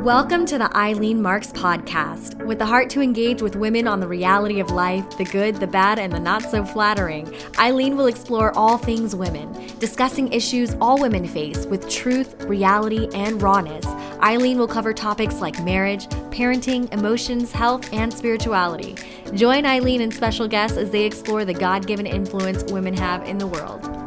[0.00, 2.42] Welcome to the Eileen Marks podcast.
[2.46, 5.66] With the heart to engage with women on the reality of life, the good, the
[5.66, 10.98] bad, and the not so flattering, Eileen will explore all things women, discussing issues all
[10.98, 13.84] women face with truth, reality, and rawness.
[14.22, 18.96] Eileen will cover topics like marriage, parenting, emotions, health, and spirituality.
[19.34, 23.36] Join Eileen and special guests as they explore the God given influence women have in
[23.36, 23.99] the world.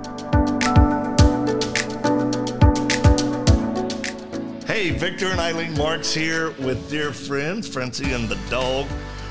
[4.73, 8.87] Hey, Victor and Eileen Marks here with dear friends, Francie and the dog.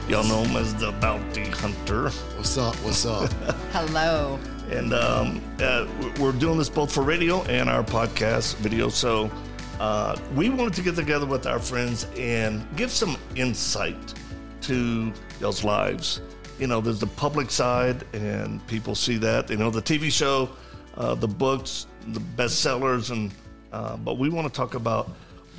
[0.08, 2.10] Y'all know him as the bounty hunter.
[2.36, 2.76] What's up?
[2.76, 3.32] What's up?
[3.72, 4.38] Hello.
[4.70, 5.88] And um, uh,
[6.20, 8.88] we're doing this both for radio and our podcast video.
[8.88, 9.32] So
[9.80, 14.14] uh, we wanted to get together with our friends and give some insight
[14.60, 16.20] to y'all's lives.
[16.60, 19.48] You know, there's the public side, and people see that.
[19.48, 20.50] They know the TV show,
[20.96, 23.32] uh, the books, the bestsellers, and
[23.72, 25.10] uh, but we want to talk about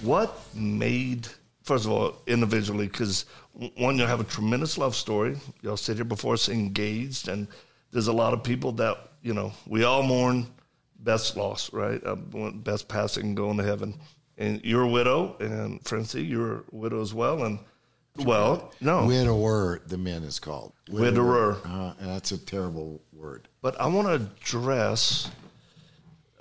[0.03, 1.27] what made
[1.63, 3.25] first of all individually because
[3.77, 5.37] one you have a tremendous love story.
[5.61, 7.47] Y'all sit here before us engaged and
[7.91, 10.47] there's a lot of people that you know we all mourn
[10.99, 12.01] Beth's loss right?
[12.05, 13.95] Uh, Beth's passing going to heaven.
[14.37, 17.59] And you're a widow and Francie you're a widow as well and
[18.17, 19.05] well no.
[19.05, 20.73] Widower the man is called.
[20.89, 21.61] Widower, widower.
[21.65, 23.47] Uh, and that's a terrible word.
[23.61, 25.31] But i want to address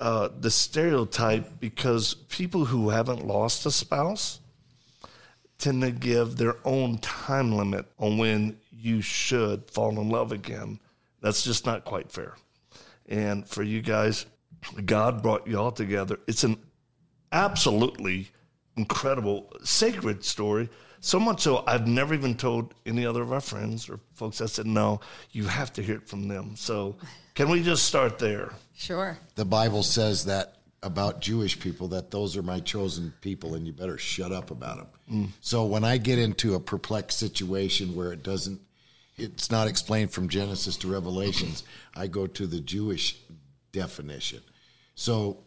[0.02, 4.40] uh, the stereotype because people who haven't lost a spouse
[5.58, 10.80] tend to give their own time limit on when you should fall in love again.
[11.20, 12.34] That's just not quite fair.
[13.08, 14.26] And for you guys,
[14.84, 16.18] God brought you all together.
[16.26, 16.56] It's an
[17.30, 18.32] absolutely
[18.76, 20.68] incredible, sacred story.
[21.04, 24.40] So much so, I've never even told any other of our friends or folks.
[24.40, 25.00] I said, no,
[25.32, 26.54] you have to hear it from them.
[26.54, 26.96] So,
[27.34, 28.54] can we just start there?
[28.76, 29.18] Sure.
[29.34, 33.72] The Bible says that about Jewish people that those are my chosen people and you
[33.72, 34.86] better shut up about them.
[35.10, 35.28] Mm.
[35.40, 38.60] So when I get into a perplexed situation where it doesn't
[39.16, 41.64] it's not explained from Genesis to Revelations,
[41.94, 43.18] I go to the Jewish
[43.70, 44.40] definition.
[44.94, 45.38] So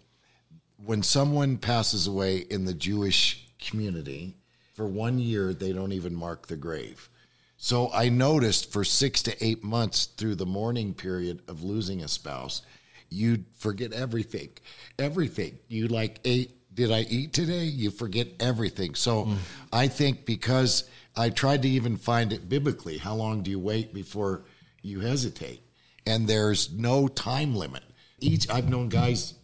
[0.85, 4.35] when someone passes away in the Jewish community,
[4.75, 7.09] for 1 year they don't even mark the grave.
[7.57, 12.07] So I noticed for 6 to 8 months through the mourning period of losing a
[12.07, 12.61] spouse,
[13.09, 14.49] you forget everything.
[14.99, 15.57] Everything.
[15.67, 17.63] You like ate did I eat today?
[17.63, 18.95] You forget everything.
[18.95, 19.37] So mm.
[19.71, 20.83] I think because
[21.15, 24.43] I tried to even find it biblically, how long do you wait before
[24.81, 25.61] you hesitate?
[26.05, 27.83] And there's no time limit.
[28.19, 29.35] Each I've known guys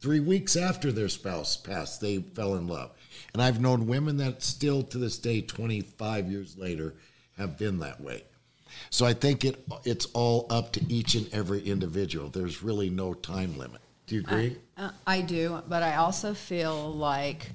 [0.00, 2.90] 3 weeks after their spouse passed, they fell in love.
[3.32, 6.94] And I've known women that still to this day 25 years later
[7.36, 8.24] have been that way.
[8.90, 12.28] So I think it it's all up to each and every individual.
[12.28, 13.80] There's really no time limit.
[14.06, 14.56] Do you agree?
[14.76, 17.50] Uh, I do, but I also feel like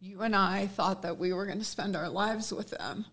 [0.00, 3.06] you and I thought that we were going to spend our lives with them,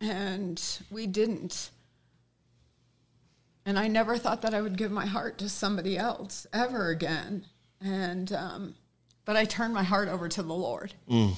[0.00, 1.70] and we didn't.
[3.64, 7.46] And I never thought that I would give my heart to somebody else ever again.
[7.80, 8.74] And um,
[9.26, 11.34] but I turned my heart over to the Lord, mm.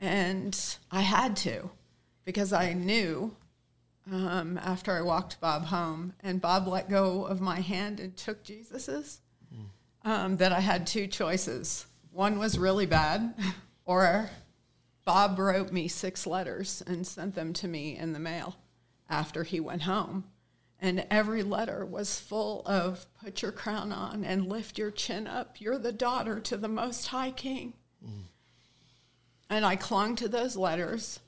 [0.00, 1.70] and I had to
[2.26, 3.34] because I knew
[4.12, 8.42] um, after I walked Bob home, and Bob let go of my hand and took
[8.42, 9.20] Jesus's,
[10.04, 11.86] um, that I had two choices.
[12.12, 13.34] One was really bad,
[13.84, 14.30] or
[15.04, 18.56] Bob wrote me six letters and sent them to me in the mail
[19.08, 20.24] after he went home.
[20.80, 25.60] And every letter was full of put your crown on and lift your chin up.
[25.60, 27.74] You're the daughter to the Most High King.
[28.04, 28.22] Mm.
[29.50, 31.18] And I clung to those letters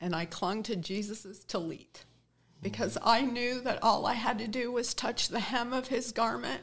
[0.00, 2.04] and I clung to Jesus's tallit
[2.62, 6.12] because I knew that all I had to do was touch the hem of his
[6.12, 6.60] garment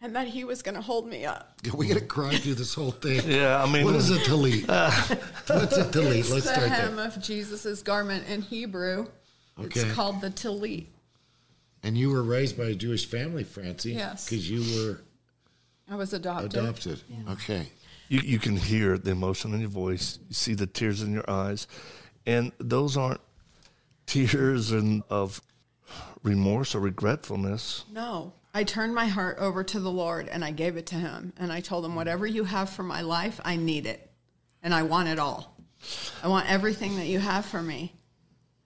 [0.00, 1.60] and that he was going to hold me up.
[1.72, 3.22] Are we going to cry through this whole thing?
[3.30, 4.66] Yeah, I mean, what is a tallit?
[4.68, 4.90] Uh,
[5.46, 6.18] What's a tallit?
[6.18, 7.06] It's Let's the start hem there.
[7.06, 9.06] of Jesus's garment in Hebrew.
[9.58, 9.80] Okay.
[9.80, 10.86] It's called the tallit.
[11.84, 13.92] And you were raised by a Jewish family, Francie.
[13.92, 14.28] Yes.
[14.28, 15.00] Because you were.
[15.88, 16.54] I was adopted.
[16.54, 17.02] Adopted.
[17.08, 17.32] Yeah.
[17.32, 17.68] Okay.
[18.08, 20.18] You you can hear the emotion in your voice.
[20.28, 21.66] You see the tears in your eyes,
[22.26, 23.20] and those aren't
[24.06, 25.40] tears and of
[26.22, 27.84] remorse or regretfulness.
[27.92, 28.32] No.
[28.56, 31.52] I turned my heart over to the Lord and I gave it to him and
[31.52, 34.10] I told him whatever you have for my life, I need it.
[34.62, 35.56] And I want it all.
[36.22, 37.92] I want everything that you have for me.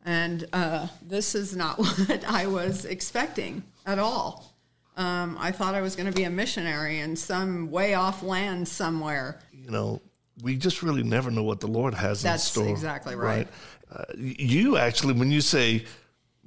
[0.08, 4.54] And uh, this is not what I was expecting at all.
[4.96, 8.66] Um, I thought I was going to be a missionary in some way off land
[8.66, 9.38] somewhere.
[9.52, 10.00] You know,
[10.42, 12.64] we just really never know what the Lord has That's in store.
[12.64, 13.46] That's exactly right.
[13.92, 14.00] right?
[14.00, 15.84] Uh, you actually, when you say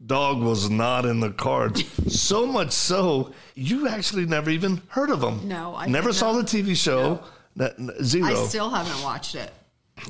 [0.07, 5.21] dog was not in the cards, so much so you actually never even heard of
[5.23, 5.47] him.
[5.47, 7.13] No, I never saw the TV show.
[7.13, 7.23] No.
[7.57, 8.25] That, zero.
[8.27, 9.51] I still haven't watched it.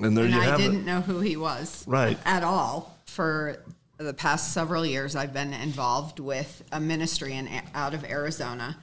[0.01, 0.85] And there and you I have didn't it.
[0.85, 2.17] know who he was Right.
[2.23, 2.95] at all.
[3.11, 3.57] For
[3.97, 8.77] the past several years, I've been involved with a ministry in out of Arizona.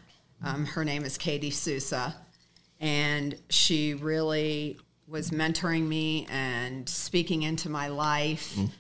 [0.45, 2.15] Um, her name is Katie Souza,
[2.79, 8.55] and she really was mentoring me and speaking into my life.
[8.55, 8.71] Mm.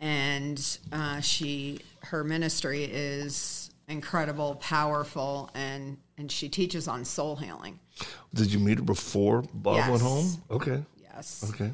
[0.00, 7.80] And uh, she, her ministry is incredible, powerful, and and she teaches on soul healing.
[8.34, 10.42] Did you meet her before Bob went home?
[10.50, 10.82] Okay.
[11.00, 11.42] Yes.
[11.48, 11.72] Okay.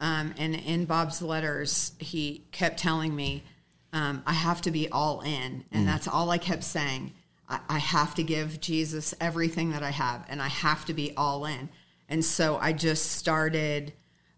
[0.00, 3.44] Um, and in Bob's letters, he kept telling me,
[3.92, 5.64] um, I have to be all in.
[5.72, 7.12] And that's all I kept saying.
[7.48, 11.16] I, I have to give Jesus everything that I have, and I have to be
[11.16, 11.68] all in.
[12.08, 13.92] And so I just started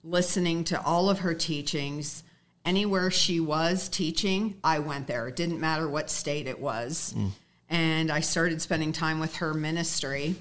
[0.05, 2.23] listening to all of her teachings.
[2.65, 5.29] Anywhere she was teaching, I went there.
[5.29, 7.15] It didn't matter what state it was.
[7.69, 10.37] And I started spending time with her ministry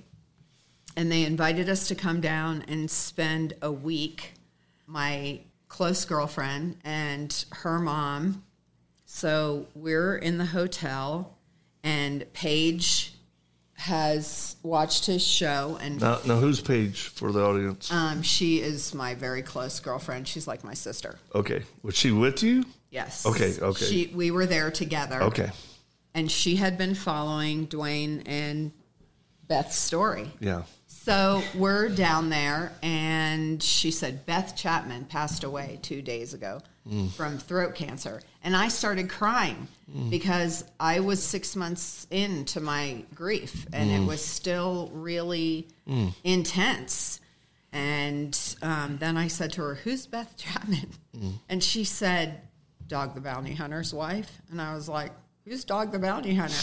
[0.98, 4.34] and they invited us to come down and spend a week.
[4.88, 8.44] My close girlfriend and her mom.
[9.06, 11.38] So we're in the hotel,
[11.84, 13.14] and Paige
[13.74, 17.92] has watched his show, and Now, now who's Paige for the audience?
[17.92, 20.28] um, she is my very close girlfriend.
[20.28, 21.20] She's like my sister.
[21.36, 21.64] okay.
[21.84, 22.66] Was she with you?
[22.90, 23.26] Yes.
[23.26, 23.86] Okay, okay.
[23.86, 25.22] She, we were there together.
[25.24, 25.52] Okay.
[26.16, 28.72] And she had been following Duane and
[29.48, 30.32] Beth's story.
[30.40, 30.64] Yeah.
[30.88, 37.10] So we're down there, and she said Beth Chapman passed away two days ago mm.
[37.12, 38.22] from throat cancer.
[38.44, 40.10] And I started crying mm.
[40.10, 44.08] because I was six months into my grief, and it mm.
[44.08, 45.70] was still really
[46.26, 47.22] intense.
[47.72, 50.90] And um, then I said to her, Who's Beth Chapman?
[51.50, 52.42] And she said,
[52.88, 54.42] Dog the Bounty Hunter's wife.
[54.52, 55.12] And I was like,
[55.46, 56.56] Who's Dog the Bounty Hunter?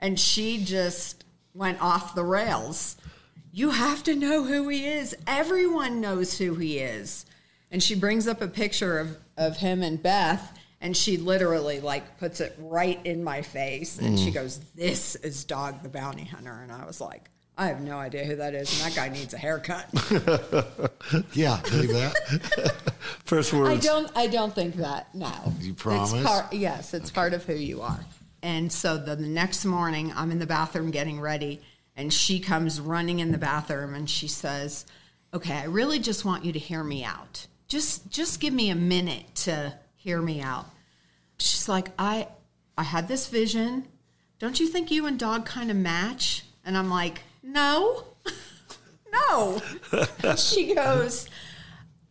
[0.00, 1.23] And she just
[1.54, 2.96] went off the rails.
[3.52, 5.16] You have to know who he is.
[5.26, 7.24] Everyone knows who he is.
[7.70, 12.18] And she brings up a picture of, of him and Beth, and she literally like
[12.18, 13.98] puts it right in my face.
[13.98, 14.34] And she mm.
[14.34, 16.60] goes, This is Dog the Bounty Hunter.
[16.62, 19.32] And I was like, I have no idea who that is, and that guy needs
[19.32, 19.88] a haircut.
[21.34, 22.82] Yeah, believe that.
[23.24, 23.68] First words.
[23.68, 24.10] I don't.
[24.16, 25.14] I don't think that.
[25.14, 25.30] No.
[25.60, 26.12] You promise?
[26.12, 28.00] It's part, yes, it's part of who you are.
[28.44, 31.62] And so the, the next morning, I'm in the bathroom getting ready,
[31.96, 34.84] and she comes running in the bathroom, and she says,
[35.32, 37.46] "Okay, I really just want you to hear me out.
[37.68, 40.66] Just, just give me a minute to hear me out."
[41.38, 42.28] She's like, "I,
[42.76, 43.88] I had this vision.
[44.38, 48.04] Don't you think you and Dog kind of match?" And I'm like, "No."
[49.30, 49.62] No.
[50.36, 51.28] she goes,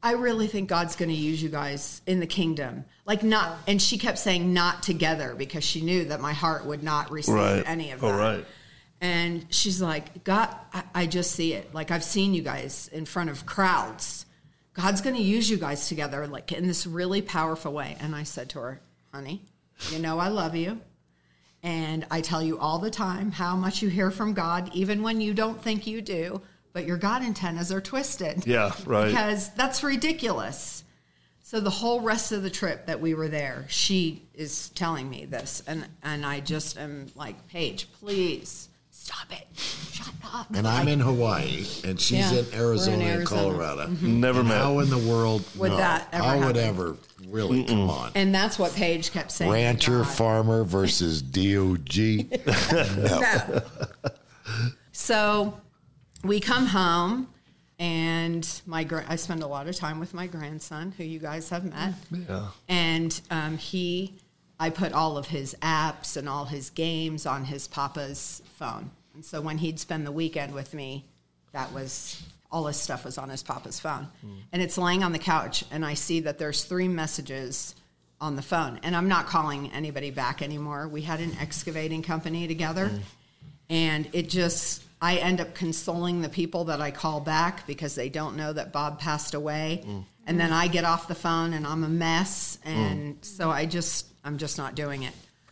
[0.01, 2.86] I really think God's going to use you guys in the kingdom.
[3.05, 6.83] Like not, and she kept saying not together because she knew that my heart would
[6.83, 7.63] not receive Right.
[7.65, 8.13] any of oh, that.
[8.13, 8.45] Oh, right.
[9.01, 11.73] And she's like, God, I, I just see it.
[11.73, 14.25] Like I've seen you guys in front of crowds.
[14.73, 17.97] God's going to use you guys together, like in this really powerful way.
[18.00, 18.81] And I said to her,
[19.13, 19.44] honey,
[19.91, 20.79] you know I love you.
[21.61, 25.21] And I tell you all the time how much you hear from God, even when
[25.21, 26.41] you don't think you do,
[26.73, 28.47] but your God antennas are twisted.
[28.47, 29.07] Yeah, right.
[29.09, 30.82] Because that's ridiculous.
[31.53, 35.25] So the whole rest of the trip that we were there, she is telling me
[35.25, 40.47] this, and and I just am like, Paige, please stop it, shut up.
[40.55, 43.41] And I'm in Hawaii, and she's Yeah, in we're in Arizona, and Arizona.
[43.41, 43.55] Mm-hmm.
[43.55, 43.88] Colorado.
[44.01, 44.57] Never And met.
[44.57, 45.77] How in the world Would no.
[45.77, 48.12] that ever How would ever really come on?
[48.15, 49.51] and that's what Paige kept saying.
[49.51, 51.95] Rancher farmer versus DOG.
[52.98, 53.62] no.
[53.62, 53.62] No.
[54.91, 55.62] so
[56.24, 57.27] we come home,
[57.84, 61.50] and my gra- I spend a lot of time with my grandson, who you guys
[61.50, 61.94] have met.
[62.13, 62.32] Mm-hmm.
[62.32, 62.48] Yeah.
[62.70, 64.13] And um, he,
[64.58, 68.90] I put all of his apps and all his games on his papa's phone.
[69.13, 71.04] And so when he'd spend the weekend with me,
[71.52, 74.08] that was all his stuff was on his papa's phone.
[74.25, 74.38] Mm.
[74.54, 77.75] And it's laying on the couch, and I see that there's three messages
[78.22, 78.80] on the phone.
[78.84, 80.88] And I'm not calling anybody back anymore.
[80.88, 83.02] We had an excavating company together, mm.
[83.70, 88.07] and it just, I end up consoling the people that I call back because they
[88.07, 89.83] don't know that Bob passed away.
[89.86, 90.05] Mm.
[90.25, 92.57] And then I get off the phone and I'm a mess.
[92.65, 92.72] Mm.
[92.72, 95.12] And so I just, I'm just not doing it.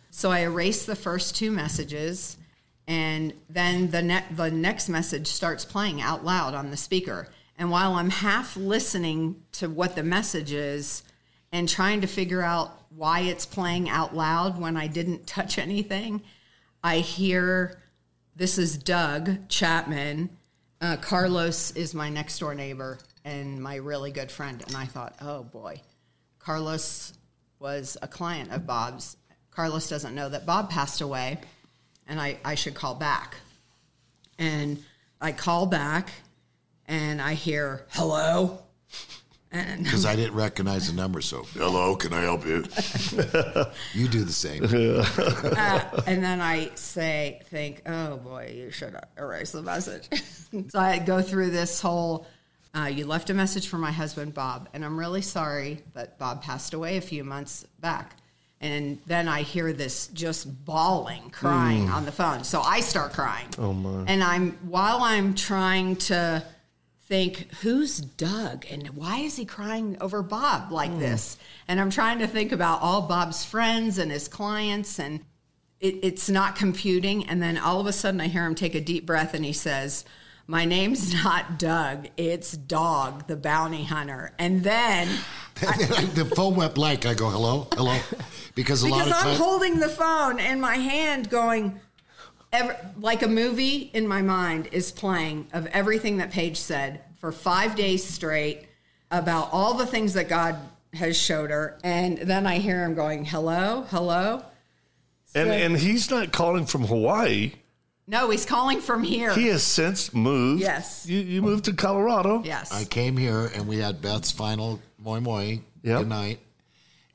[0.10, 2.38] So I erase the first two messages.
[2.88, 7.28] And then the, ne- the next message starts playing out loud on the speaker.
[7.58, 11.04] And while I'm half listening to what the message is
[11.52, 16.22] and trying to figure out why it's playing out loud when I didn't touch anything,
[16.82, 17.82] I hear
[18.42, 20.28] this is Doug Chapman.
[20.82, 24.64] Uh, Carlos is my next door neighbor and my really good friend.
[24.66, 25.80] And I thought, oh boy,
[26.40, 27.14] Carlos
[27.60, 29.16] was a client of Bob's.
[29.52, 31.38] Carlos doesn't know that Bob passed away,
[32.08, 33.36] and I, I should call back.
[34.40, 34.84] And
[35.22, 36.10] I call back,
[36.88, 38.58] and I hear, hello.
[39.52, 42.58] And Because I didn't recognize the number, so hello, can I help you?
[43.94, 44.64] you do the same.
[46.08, 50.08] and then I say, think, oh boy, you should erase the message.
[50.70, 52.28] so I go through this whole.
[52.74, 56.42] Uh, you left a message for my husband Bob, and I'm really sorry, but Bob
[56.42, 58.16] passed away a few months back.
[58.62, 62.44] And then I hear this just bawling, crying on the phone.
[62.44, 63.48] So I start crying.
[63.58, 64.06] Oh my!
[64.08, 66.44] And I'm while I'm trying to
[67.12, 71.00] think who's Doug and why is he crying over Bob like hmm.
[71.00, 71.38] this?
[71.68, 75.20] And I'm trying to think about all Bob's friends and his clients, and
[75.82, 77.28] it, it's not computing.
[77.28, 79.52] And then all of a sudden, I hear him take a deep breath and he
[79.52, 80.06] says,
[80.48, 84.32] My name's not Doug, it's Dog, the bounty hunter.
[84.40, 85.10] And then
[85.56, 87.06] the phone went blank.
[87.06, 88.00] I go, hello, hello,
[88.56, 89.38] because a lot because of I'm times.
[89.38, 91.78] holding the phone in my hand going,
[92.52, 97.32] ever, like a movie in my mind is playing of everything that Paige said for
[97.32, 98.66] five days straight
[99.10, 100.56] about all the things that God
[100.94, 101.78] has showed her.
[101.84, 104.44] And then I hear him going, hello, hello.
[105.34, 107.54] And So- and he's not calling from Hawaii.
[108.08, 109.34] No, he's calling from here.
[109.34, 110.62] He has since moved.
[110.62, 111.06] Yes.
[111.08, 112.42] You you moved to Colorado.
[112.44, 112.70] yes.
[112.72, 116.00] I came here and we had Beth's final moi moi Yep.
[116.00, 116.40] good night,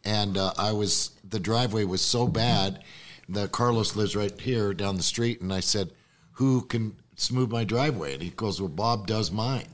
[0.05, 2.83] and uh, I was the driveway was so bad.
[3.28, 5.92] The Carlos lives right here down the street, and I said,
[6.33, 9.68] "Who can smooth my driveway?" And he goes, "Well, Bob does mine."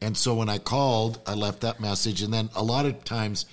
[0.00, 3.46] And so when I called, I left that message, and then a lot of times.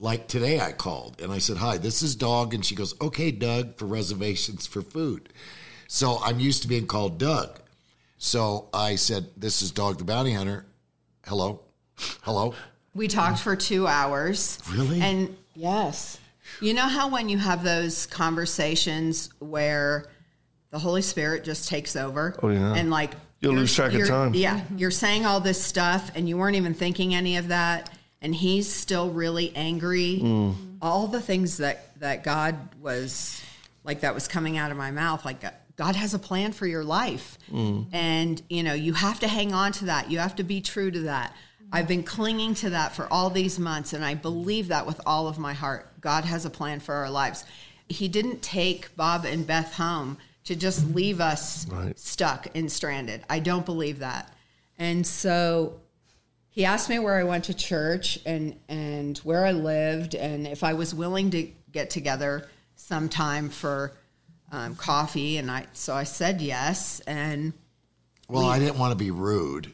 [0.00, 2.54] Like today, I called and I said, Hi, this is Dog.
[2.54, 5.28] And she goes, Okay, Doug, for reservations for food.
[5.88, 7.58] So I'm used to being called Doug.
[8.16, 10.66] So I said, This is Dog the Bounty Hunter.
[11.26, 11.64] Hello.
[12.22, 12.54] Hello.
[12.94, 14.60] We talked for two hours.
[14.70, 15.00] Really?
[15.00, 16.18] And yes.
[16.60, 20.08] You know how when you have those conversations where
[20.70, 22.34] the Holy Spirit just takes over?
[22.42, 22.74] Oh, yeah.
[22.74, 24.34] And like, You'll you're- lose track of time.
[24.34, 24.60] Yeah.
[24.76, 27.90] You're saying all this stuff and you weren't even thinking any of that.
[28.20, 30.18] And he's still really angry.
[30.20, 30.78] Mm.
[30.82, 33.40] All the things that, that God was
[33.84, 35.42] like, that was coming out of my mouth, like,
[35.76, 37.38] God has a plan for your life.
[37.52, 37.86] Mm.
[37.92, 40.10] And, you know, you have to hang on to that.
[40.10, 41.32] You have to be true to that.
[41.72, 45.28] I've been clinging to that for all these months, and I believe that with all
[45.28, 46.00] of my heart.
[46.00, 47.44] God has a plan for our lives.
[47.88, 51.98] He didn't take Bob and Beth home to just leave us Right.
[51.98, 53.22] stuck and stranded.
[53.28, 54.32] I don't believe that.
[54.78, 55.80] And so
[56.48, 60.64] he asked me where I went to church and and where I lived and if
[60.64, 63.92] I was willing to get together sometime for
[64.50, 67.52] um, coffee and I so I said yes and
[68.28, 69.72] Well, I didn't want to be rude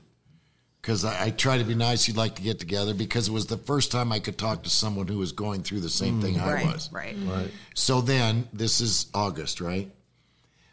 [0.85, 2.07] because I, I try to be nice.
[2.07, 4.71] You'd like to get together because it was the first time I could talk to
[4.71, 6.23] someone who was going through the same mm.
[6.23, 6.93] thing I was.
[6.93, 7.51] right Right.
[7.73, 9.91] So then, this is August, right?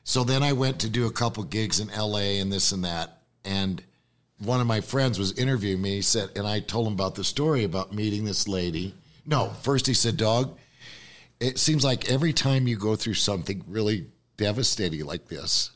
[0.04, 3.20] So then I went to do a couple gigs in LA and this and that.
[3.46, 3.82] And
[4.40, 5.96] one of my friends was interviewing me.
[5.96, 8.94] He said, and I told him about the story about meeting this lady.
[9.26, 10.58] No, first he said, Dog,
[11.40, 15.72] it seems like every time you go through something really devastating like this,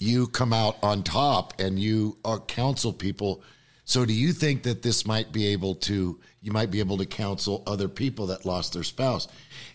[0.00, 3.42] you come out on top and you uh, counsel people.
[3.84, 7.06] So, do you think that this might be able to, you might be able to
[7.06, 9.28] counsel other people that lost their spouse?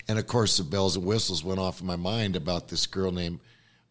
[0.08, 3.12] And of course, the bells and whistles went off in my mind about this girl
[3.12, 3.40] named,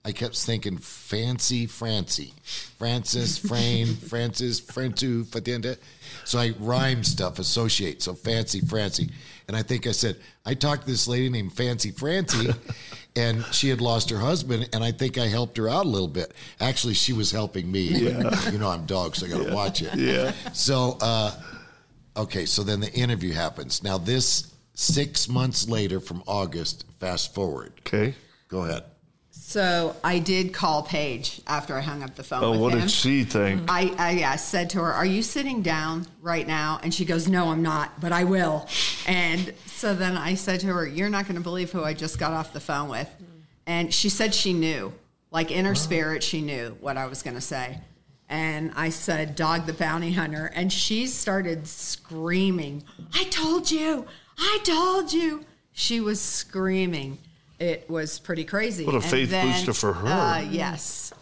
[0.03, 5.77] I kept thinking Fancy Francie, Francis, Frame, Francis, Frentu, Fatenda.
[6.25, 8.03] So I rhyme stuff, associate.
[8.03, 9.09] So Fancy Francie.
[9.47, 12.49] And I think I said, I talked to this lady named Fancy Francie,
[13.15, 16.07] and she had lost her husband, and I think I helped her out a little
[16.07, 16.33] bit.
[16.59, 18.11] Actually, she was helping me.
[18.21, 19.93] but You know, I'm dog, so I got to watch it.
[19.95, 20.31] Yeah.
[20.53, 21.31] So, uh,
[22.17, 23.83] okay, so then the interview happens.
[23.83, 27.73] Now, this six months later from August, fast forward.
[27.79, 28.15] Okay.
[28.47, 28.83] Go ahead.
[29.37, 32.81] So I did call Paige after I hung up the phone Oh, with what him
[32.81, 33.63] did she think?
[33.69, 36.79] I, I yeah, said to her, Are you sitting down right now?
[36.81, 38.67] And she goes, No, I'm not, but I will.
[39.05, 42.17] And so then I said to her, You're not going to believe who I just
[42.17, 43.09] got off the phone with.
[43.67, 44.93] And she said she knew,
[45.31, 47.79] like in her spirit, she knew what I was going to say.
[48.29, 50.51] And I said, Dog the bounty hunter.
[50.55, 54.05] And she started screaming, I told you,
[54.37, 55.45] I told you.
[55.77, 57.19] She was screaming.
[57.59, 58.85] It was pretty crazy.
[58.85, 60.07] What a And faith booster for her.
[60.07, 61.13] Uh, yes.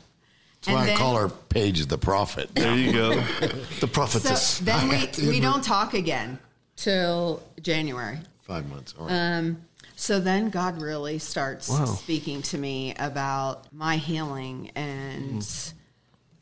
[0.64, 2.54] That's why And I call her Paige the Prophet.
[2.56, 3.22] There you go.
[3.80, 4.42] The prophetess.
[4.58, 6.40] So then I had to we, we don't talk again
[6.76, 8.20] till January.
[8.42, 8.94] Five months.
[8.98, 9.56] All right.
[9.96, 11.86] So then God really starts Wow.
[11.86, 15.46] speaking to me about my healing and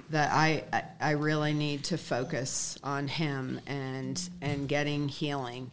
[0.09, 5.71] that I, I I really need to focus on him and and getting healing.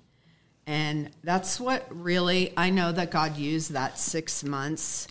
[0.69, 5.09] And that's what really I know that God used that six months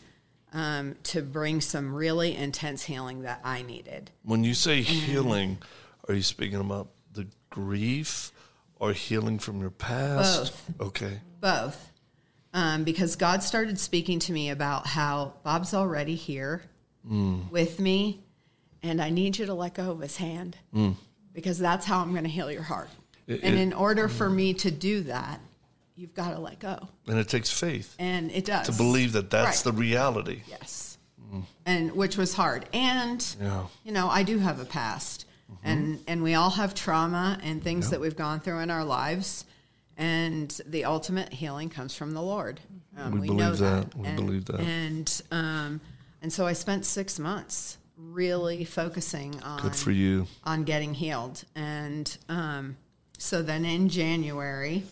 [0.54, 4.12] um, to bring some really intense healing that I needed.
[4.24, 5.58] when you say healing,
[6.08, 8.32] are you speaking about the grief
[8.76, 10.54] or healing from your past?
[10.78, 10.82] Both.
[10.90, 11.20] Okay.
[11.42, 11.92] both
[12.54, 16.62] um, because god started speaking to me about how bob's already here
[17.50, 18.22] with me
[18.84, 20.56] and i need you to let go of his hand
[21.34, 22.90] because that's how i'm going to heal your heart
[23.28, 25.40] It- and it- in order for me to do that
[25.96, 29.30] you've got to let go And it takes faith and it does to believe that
[29.30, 29.74] that's Right.
[29.74, 30.42] the reality.
[30.48, 30.98] yes
[31.66, 33.66] and which was hard and Yeah.
[33.84, 35.26] you know i do have a past
[35.64, 39.44] and and we all have trauma and things that we've gone through in our lives
[39.98, 42.62] and the ultimate healing comes from the lord
[42.98, 43.96] um, We know believe that.
[43.96, 44.60] We and, believe that.
[44.62, 45.82] and um,
[46.22, 50.28] and so i spent six months really focusing on Good for you.
[50.44, 51.44] on getting healed.
[51.56, 52.78] And um,
[53.18, 54.84] so then in January,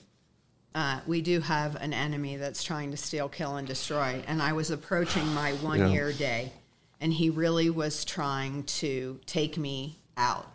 [0.74, 4.24] uh, we do have an enemy that's trying to steal, kill, and destroy.
[4.28, 5.88] And I was approaching my one Yeah.
[5.88, 6.52] year day,
[7.00, 10.52] and he really was trying to take me out.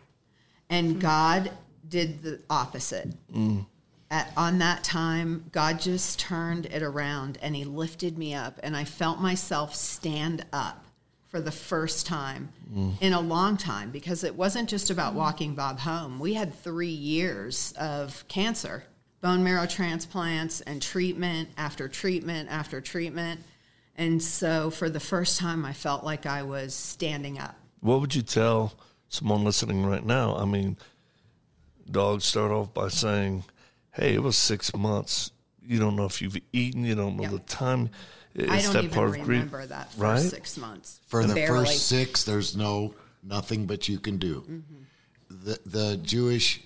[0.68, 1.50] And God
[1.88, 3.08] did the opposite.
[4.10, 8.76] At, on that time, God just turned it around and He lifted me up, and
[8.76, 10.84] I felt myself stand up
[11.30, 12.52] for the first time
[13.00, 16.18] in a long time because it wasn't just about walking Bob home.
[16.18, 18.84] We had three years of cancer,
[19.20, 23.40] bone marrow transplants, and treatment after treatment after treatment.
[23.96, 27.54] And so, for the first time, I felt like I was standing up.
[27.80, 28.74] What would you tell
[29.08, 30.36] someone listening right now?
[30.36, 30.78] I mean,
[31.90, 33.44] dogs start off by saying,
[33.92, 35.30] "Hey, it was six months.
[35.62, 36.84] You don't know if you've eaten.
[36.84, 37.32] You don't know Yep.
[37.32, 37.90] the time."
[38.34, 40.20] It's I don't that even part of grief, remember that first right?
[40.22, 41.00] six months.
[41.08, 41.66] For the Barely.
[41.66, 44.40] first six, there's no nothing but you can do.
[44.42, 44.62] Mm-hmm.
[45.44, 46.60] The the Jewish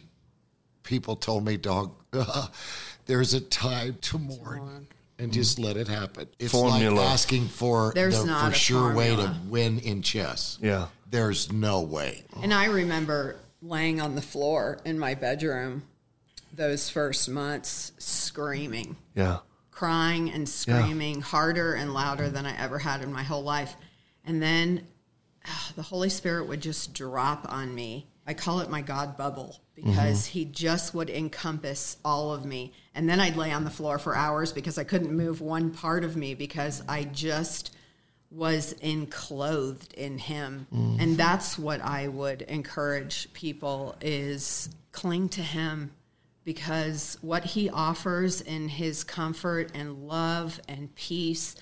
[0.82, 1.92] people told me, dog,
[3.06, 4.86] there's a time to mourn.
[5.16, 6.26] And just let it happen.
[6.40, 6.92] It's Formula.
[6.92, 10.58] like asking for There's the not for a sure way to win in chess.
[10.60, 10.88] Yeah.
[11.08, 12.24] There's no way.
[12.42, 15.84] And I remember laying on the floor in my bedroom
[16.52, 19.38] those first months screaming, Yeah.
[19.74, 23.76] Crying and screaming harder and louder than I ever had in my whole life.
[24.24, 24.86] And then
[25.46, 28.06] ah, the Holy Spirit would just drop on me.
[28.26, 32.72] I call it my God bubble because he just would encompass all of me.
[32.94, 36.04] And then I'd lay on the floor for hours because I couldn't move one part
[36.04, 37.74] of me because I just
[38.30, 40.66] was enclosed in him
[40.98, 45.92] and that's what i would encourage people is cling to him
[46.44, 51.56] because what he offers in his comfort and love and peace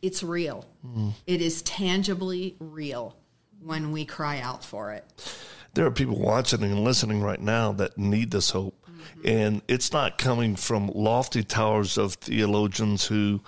[0.00, 1.10] it's real mm-hmm.
[1.26, 3.16] It is tangibly real
[3.60, 5.04] when we cry out for it
[5.78, 8.74] there are people watching and listening right now that need this hope.
[8.84, 9.28] Mm-hmm.
[9.28, 13.42] And it's not coming from lofty towers of theologians who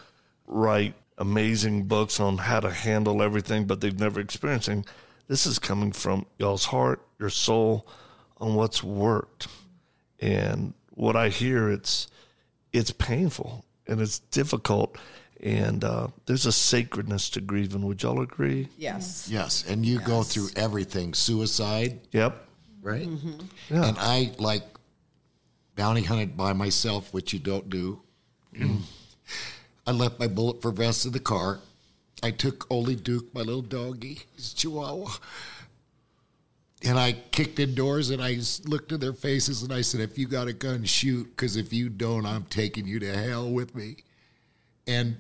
[0.47, 4.93] write amazing books on how to handle everything, but they've never experienced anything.
[5.27, 7.85] This is coming from y'all's heart, your soul,
[8.39, 9.49] on what's worked.
[10.21, 12.09] And what I hear, it's
[12.73, 14.97] it's painful and it's difficult.
[15.43, 17.87] And uh, there's a sacredness to grieving.
[17.87, 18.69] Would y'all agree?
[18.77, 19.65] yes Yes.
[19.67, 21.15] And you go through everything.
[21.15, 22.45] Suicide, Yep.
[22.83, 23.09] right?
[23.09, 23.41] Mm-hmm.
[23.75, 23.85] Yeah.
[23.89, 24.65] And I like
[25.77, 28.03] bounty hunted by myself, which you don't do.
[29.87, 31.61] I left my bullet for vest in the car.
[32.23, 35.11] I took Oli Duke, my little doggy, his chihuahua,
[36.83, 40.27] and I kicked indoors and I looked in their faces and I said, If you
[40.27, 43.97] got a gun, shoot, because if you don't, I'm taking you to hell with me.
[44.87, 45.17] And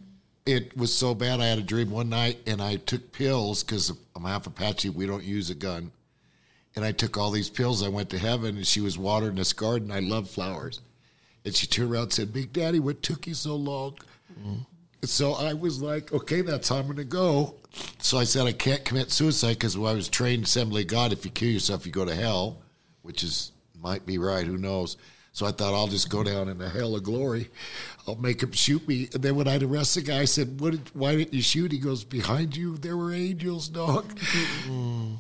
[0.47, 3.93] it was so bad, I had a dream one night and I took pills because
[4.17, 5.93] I'm half Apache, we don't use a gun
[6.77, 7.83] and I took all these pills.
[7.83, 9.91] I went to heaven, and she was watering this garden.
[9.91, 10.81] I love flowers,
[11.45, 13.99] and she turned around and said, "Big Daddy, what took you so long?"
[14.45, 14.67] And
[15.05, 17.55] so I was like, "Okay, that's how I'm going to go."
[17.99, 21.25] So I said, "I can't commit suicide because when I was trained Assembly God, if
[21.25, 22.63] you kill yourself, you go to hell,"
[23.03, 24.47] which is might be right.
[24.47, 24.97] Who knows?
[25.33, 27.49] So I thought I'll just go down in the hell of glory.
[28.07, 29.09] I'll make him shoot me.
[29.15, 30.73] And then when I'd arrest the guy, I said, "What?
[30.73, 34.19] Did, why didn't you shoot?" He goes, "Behind you, there were angels, dog."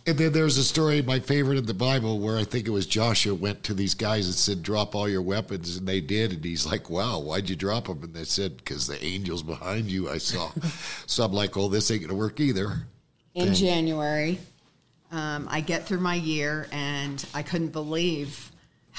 [0.07, 2.87] And then there's a story, my favorite in the Bible, where I think it was
[2.87, 6.33] Joshua went to these guys and said, "Drop all your weapons," and they did.
[6.33, 9.90] And he's like, "Wow, why'd you drop them?" And they said, "Because the angels behind
[9.90, 10.51] you, I saw."
[11.07, 12.87] so I'm like, "Oh, this ain't gonna work either."
[13.35, 14.38] in January.
[15.12, 18.49] Um, I get through my year and I couldn't believe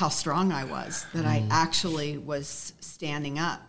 [0.01, 3.61] how strong I was, that I actually was standing up.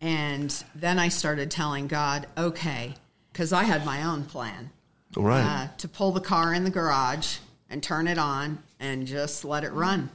[0.00, 2.94] And then I started telling God, okay,
[3.30, 4.70] because I had my own plan
[5.18, 5.44] All right.
[5.44, 7.36] uh, to pull the car in the garage
[7.68, 10.08] and turn it on and just let it run.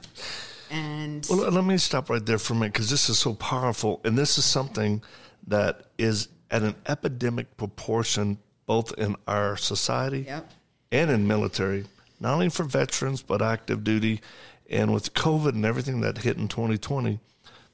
[0.68, 4.00] And Well, let me stop right there for a minute because this is so powerful.
[4.04, 5.00] And this is something
[5.46, 10.50] that is at an epidemic proportion both in our society Yep.
[10.90, 11.84] and in military,
[12.18, 14.20] not only for veterans, but active duty
[14.68, 17.20] And with COVID and everything that hit in 2020,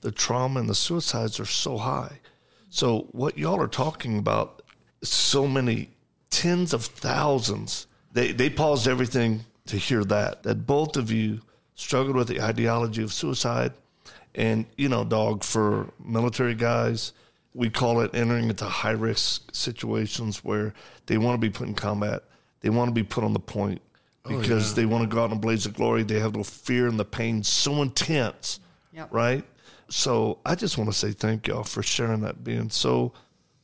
[0.03, 2.21] the trauma and the suicides are so high.
[2.69, 4.63] So what y'all are talking about,
[5.03, 5.91] so many
[6.31, 7.87] tens of thousands.
[8.13, 10.43] They they paused everything to hear that.
[10.43, 11.41] That both of you
[11.75, 13.73] struggled with the ideology of suicide,
[14.35, 17.13] and you know, dog for military guys,
[17.55, 20.75] we call it entering into high risk situations where
[21.07, 22.25] they want to be put in combat.
[22.61, 23.83] They want to be put on the point
[24.25, 24.75] because oh, yeah.
[24.75, 26.03] they want to go out in a blaze of glory.
[26.03, 28.61] They have the fear and the pain so intense,
[28.93, 29.09] yep.
[29.13, 29.45] right?
[29.89, 33.13] So I just want to say thank y'all for sharing that, being so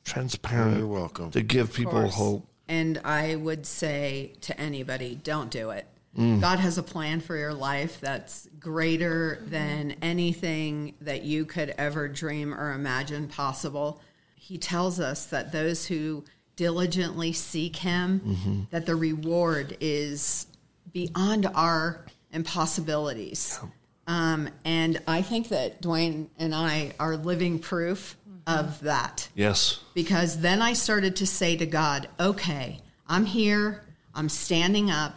[0.04, 0.76] transparent.
[0.76, 1.30] Oh, you're welcome.
[1.30, 2.46] To give people hope.
[2.68, 5.86] And I would say to anybody, don't do it.
[6.16, 6.40] Mm.
[6.40, 12.08] God has a plan for your life that's greater than anything that you could ever
[12.08, 14.00] dream or imagine possible.
[14.34, 16.24] He tells us that those who
[16.58, 18.60] diligently seek him, mm-hmm.
[18.72, 20.48] that the reward is
[20.92, 23.60] beyond our impossibilities.
[23.62, 23.68] Yeah.
[24.08, 28.16] Um, and I think that Duane and I are living proof
[28.46, 29.28] of that.
[29.34, 29.78] Yes.
[29.94, 35.16] Because then I started to say to God, okay, I'm here, I'm standing up,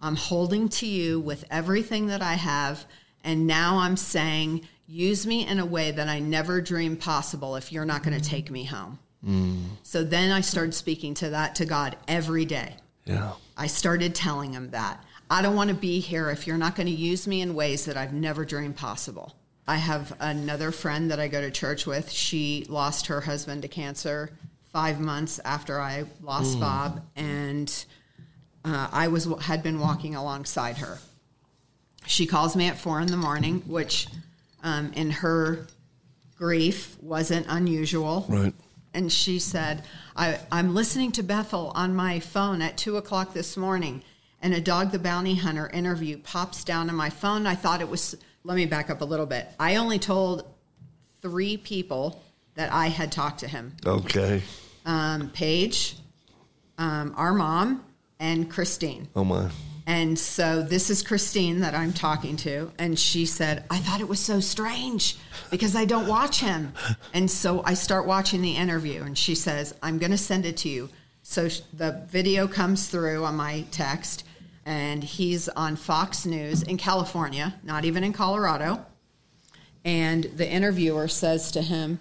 [0.00, 2.84] I'm holding to you with everything that I have,
[3.22, 7.72] and now I'm saying, use me in a way that I never dreamed possible if
[7.72, 8.98] you're not going to take me home.
[9.24, 9.62] Mm.
[9.82, 12.76] So then I started speaking to that to God every day.
[13.04, 13.32] Yeah.
[13.56, 15.02] I started telling him that.
[15.30, 17.86] I don't want to be here if you're not going to use me in ways
[17.86, 19.34] that I've never dreamed possible.
[19.66, 22.10] I have another friend that I go to church with.
[22.10, 24.30] She lost her husband to cancer
[24.72, 26.60] five months after I lost mm.
[26.60, 27.86] Bob, and
[28.64, 30.98] uh, I was had been walking alongside her.
[32.06, 34.08] She calls me at four in the morning, which
[34.62, 35.66] um, in her
[36.36, 38.26] grief wasn't unusual.
[38.28, 38.52] Right.
[38.94, 39.82] And she said,
[40.16, 44.02] I, I'm listening to Bethel on my phone at two o'clock this morning,
[44.40, 47.46] and a Dog the Bounty Hunter interview pops down on my phone.
[47.46, 49.48] I thought it was let me back up a little bit.
[49.58, 50.44] I only told
[51.22, 52.22] three people
[52.54, 53.74] that I had talked to him.
[53.84, 54.42] Okay.
[54.86, 55.96] Um, Paige,
[56.78, 57.84] um, our mom,
[58.20, 59.08] and Christine.
[59.16, 59.50] Oh my.
[59.86, 64.08] And so this is Christine that I'm talking to, and she said, "I thought it
[64.08, 65.16] was so strange
[65.50, 66.72] because I don't watch him."
[67.12, 70.56] And so I start watching the interview, and she says, "I'm going to send it
[70.58, 70.88] to you."
[71.22, 74.24] So the video comes through on my text,
[74.64, 78.84] and he's on Fox News in California, not even in Colorado.
[79.84, 81.98] And the interviewer says to him,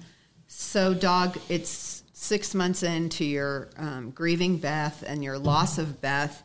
[0.47, 6.43] So, dog, it's six months into your um, grieving Beth and your loss of Beth.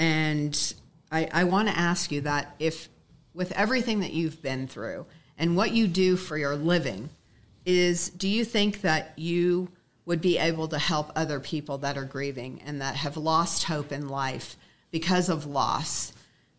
[0.00, 0.74] And
[1.12, 2.88] I, I want to ask you that if,
[3.34, 5.06] with everything that you've been through
[5.38, 7.10] and what you do for your living,
[7.64, 9.70] is do you think that you
[10.06, 13.92] would be able to help other people that are grieving and that have lost hope
[13.92, 14.56] in life?
[14.90, 16.12] because of loss.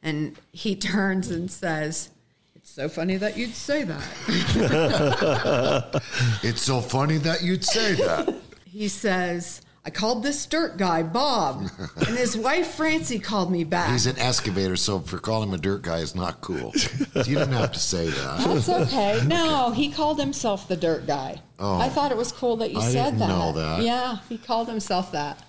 [0.04, 2.10] And he turns and says,
[2.56, 4.04] It's so funny that you'd say that.
[6.43, 8.36] it's so funny that you'd say that.
[8.71, 13.91] He says, I called this dirt guy Bob, and his wife Francie called me back.
[13.91, 16.72] He's an excavator, so for calling him a dirt guy is not cool.
[17.15, 18.44] you didn't have to say that.
[18.46, 19.22] That's okay.
[19.26, 21.41] No, he called himself the dirt guy.
[21.58, 23.28] Oh, I thought it was cool that you I said that.
[23.28, 23.82] Know that.
[23.82, 25.44] Yeah, he called himself that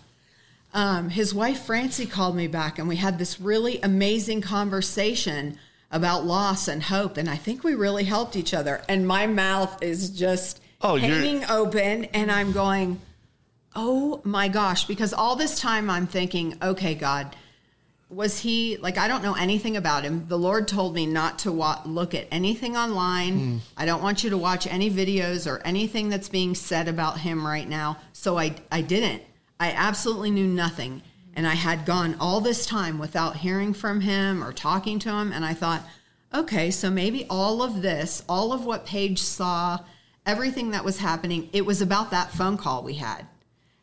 [0.75, 5.59] um, his wife Francie called me back, and we had this really amazing conversation
[5.91, 7.17] about loss and hope.
[7.17, 8.83] And I think we really helped each other.
[8.89, 11.53] And my mouth is just oh, hanging you're...
[11.53, 13.01] open, and I'm going,
[13.75, 17.35] "Oh my gosh!" Because all this time I'm thinking, "Okay, God."
[18.09, 20.27] Was he like I don't know anything about him.
[20.29, 23.41] The Lord told me not to wa- look at anything online.
[23.41, 23.61] Mm.
[23.75, 27.47] I don't want you to watch any videos or anything that's being said about him
[27.47, 27.97] right now.
[28.13, 29.23] So I I didn't.
[29.59, 31.03] I absolutely knew nothing.
[31.35, 35.33] And I had gone all this time without hearing from him or talking to him.
[35.33, 35.83] And I thought,
[36.35, 39.79] okay, so maybe all of this, all of what Paige saw,
[40.27, 43.27] everything that was happening, it was about that phone call we had.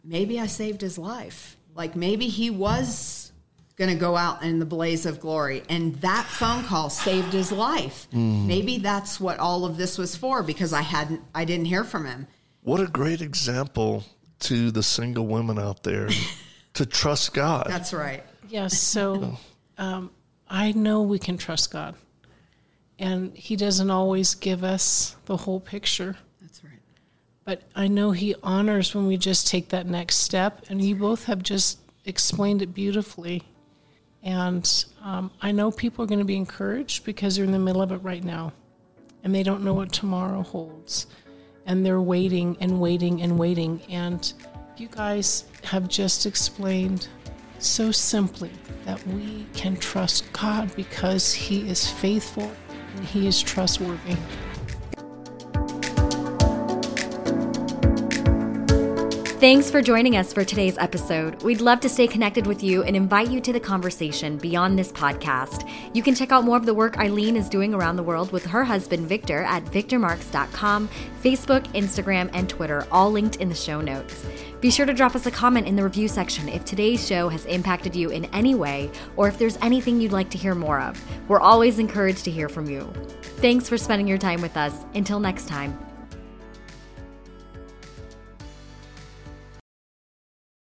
[0.09, 1.57] Maybe I saved his life.
[1.75, 3.31] Like maybe he was
[3.75, 5.63] going to go out in the blaze of glory.
[5.69, 8.07] And that phone call saved his life.
[8.11, 8.45] Mm.
[8.45, 12.05] Maybe that's what all of this was for because I hadn't, I didn't hear from
[12.05, 12.27] him.
[12.61, 14.03] What a great example
[14.39, 16.09] to the single women out there
[16.73, 17.67] to trust God.
[17.67, 18.23] That's right.
[18.49, 18.79] Yes.
[18.79, 19.37] So
[19.77, 20.11] um,
[20.49, 21.95] I know we can trust God,
[22.97, 26.17] and He doesn't always give us the whole picture.
[27.49, 31.23] But I know He honors when we just take that next step, and you both
[31.23, 33.41] have just explained it beautifully.
[34.21, 37.81] And um, I know people are going to be encouraged because they're in the middle
[37.81, 38.53] of it right now,
[39.23, 41.07] and they don't know what tomorrow holds
[41.65, 43.81] and they're waiting and waiting and waiting.
[43.89, 44.31] And
[44.77, 47.07] you guys have just explained
[47.57, 48.51] so simply
[48.85, 52.51] that we can trust God because He is faithful
[52.95, 54.17] and He is trustworthy.
[59.39, 61.41] Thanks for joining us for today's episode.
[61.43, 64.91] We'd love to stay connected with you and invite you to the conversation beyond this
[64.91, 65.65] podcast.
[65.93, 68.45] You can check out more of the work Eileen is doing around the world with
[68.47, 70.89] her husband Victor at victormarks.com,
[71.23, 74.25] Facebook, Instagram, and Twitter, all linked in the show notes.
[74.60, 77.45] Be sure to drop us a comment in the review section if today's show has
[77.45, 81.02] impacted you in any way or if there's anything you'd like to hear more of.
[81.30, 82.91] We're always encouraged to hear from you.
[83.38, 84.73] Thanks for spending your time with us.
[84.95, 85.88] Until next time.